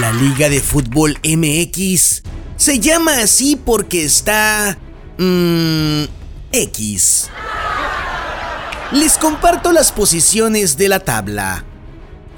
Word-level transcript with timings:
La 0.00 0.10
Liga 0.10 0.48
de 0.48 0.60
Fútbol 0.60 1.18
MX 1.22 2.22
se 2.56 2.80
llama 2.80 3.18
así 3.18 3.56
porque 3.56 4.04
está... 4.04 4.78
Mmm, 5.18 6.04
X. 6.50 7.28
Les 8.92 9.18
comparto 9.18 9.70
las 9.70 9.92
posiciones 9.92 10.78
de 10.78 10.88
la 10.88 11.00
tabla. 11.00 11.64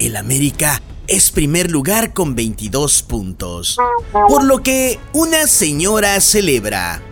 El 0.01 0.17
América 0.17 0.83
es 1.07 1.31
primer 1.31 1.71
lugar 1.71 2.13
con 2.13 2.35
22 2.35 3.03
puntos, 3.05 3.77
por 4.13 4.45
lo 4.45 4.63
que 4.63 4.99
una 5.13 5.47
señora 5.47 6.21
celebra. 6.21 7.03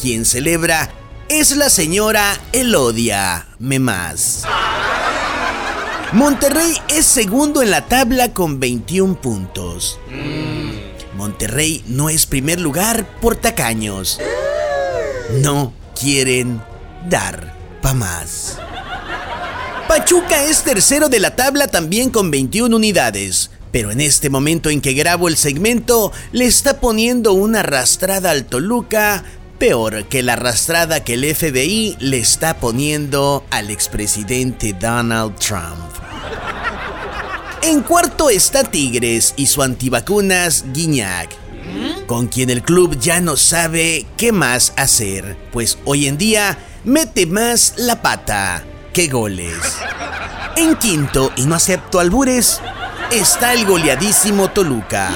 Quien 0.00 0.26
celebra 0.26 0.90
es 1.30 1.56
la 1.56 1.70
señora 1.70 2.38
Elodia 2.52 3.48
Memás. 3.58 4.44
Monterrey 6.16 6.72
es 6.88 7.04
segundo 7.04 7.60
en 7.60 7.70
la 7.70 7.88
tabla 7.88 8.32
con 8.32 8.58
21 8.58 9.20
puntos. 9.20 10.00
Monterrey 11.14 11.84
no 11.88 12.08
es 12.08 12.24
primer 12.24 12.58
lugar 12.58 13.06
por 13.20 13.36
tacaños. 13.36 14.18
No 15.42 15.74
quieren 15.94 16.62
dar 17.06 17.54
pa' 17.82 17.92
más. 17.92 18.58
Pachuca 19.88 20.42
es 20.44 20.62
tercero 20.62 21.10
de 21.10 21.20
la 21.20 21.36
tabla 21.36 21.68
también 21.68 22.08
con 22.08 22.30
21 22.30 22.74
unidades, 22.74 23.50
pero 23.70 23.90
en 23.90 24.00
este 24.00 24.30
momento 24.30 24.70
en 24.70 24.80
que 24.80 24.94
grabo 24.94 25.28
el 25.28 25.36
segmento 25.36 26.12
le 26.32 26.46
está 26.46 26.80
poniendo 26.80 27.34
una 27.34 27.60
arrastrada 27.60 28.30
al 28.30 28.46
Toluca, 28.46 29.22
peor 29.58 30.06
que 30.06 30.22
la 30.22 30.32
arrastrada 30.32 31.04
que 31.04 31.12
el 31.12 31.34
FBI 31.34 31.98
le 32.00 32.18
está 32.18 32.56
poniendo 32.56 33.44
al 33.50 33.68
expresidente 33.68 34.72
Donald 34.72 35.36
Trump. 35.36 36.05
En 37.66 37.82
cuarto 37.82 38.30
está 38.30 38.62
Tigres 38.62 39.34
y 39.36 39.46
su 39.46 39.60
antivacunas 39.60 40.66
Guiñac, 40.72 41.30
con 42.06 42.28
quien 42.28 42.48
el 42.48 42.62
club 42.62 42.96
ya 42.96 43.20
no 43.20 43.36
sabe 43.36 44.06
qué 44.16 44.30
más 44.30 44.72
hacer, 44.76 45.36
pues 45.50 45.76
hoy 45.84 46.06
en 46.06 46.16
día 46.16 46.56
mete 46.84 47.26
más 47.26 47.74
la 47.76 48.00
pata 48.02 48.62
qué 48.92 49.08
goles. 49.08 49.58
En 50.54 50.76
quinto, 50.76 51.32
y 51.34 51.46
no 51.46 51.56
acepto 51.56 51.98
albures, 51.98 52.60
está 53.10 53.52
el 53.52 53.66
goleadísimo 53.66 54.48
Toluca. 54.52 55.10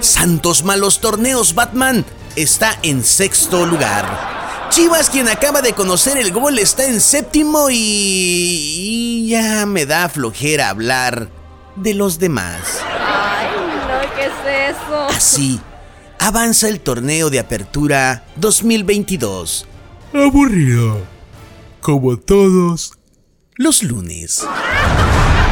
Santos 0.00 0.64
malos 0.64 1.00
torneos, 1.00 1.54
Batman, 1.54 2.04
está 2.34 2.76
en 2.82 3.04
sexto 3.04 3.64
lugar. 3.64 4.37
Chivas, 4.78 5.10
quien 5.10 5.28
acaba 5.28 5.60
de 5.60 5.72
conocer 5.72 6.18
el 6.18 6.30
gol, 6.30 6.56
está 6.60 6.86
en 6.86 7.00
séptimo 7.00 7.68
y... 7.68 7.74
y 7.74 9.28
ya 9.28 9.66
me 9.66 9.86
da 9.86 10.08
flojera 10.08 10.68
hablar 10.68 11.30
de 11.74 11.94
los 11.94 12.20
demás. 12.20 12.80
Ay, 12.88 13.48
no, 13.56 14.14
¿qué 14.14 14.26
es 14.26 14.76
eso? 14.76 15.08
Así, 15.08 15.60
avanza 16.20 16.68
el 16.68 16.78
torneo 16.78 17.28
de 17.28 17.40
apertura 17.40 18.24
2022. 18.36 19.66
Aburrido. 20.14 21.02
Como 21.80 22.16
todos 22.16 22.92
Los 23.56 23.82
lunes. 23.82 24.46